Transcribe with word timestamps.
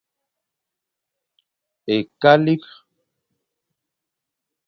Ekalik. 1.95 2.63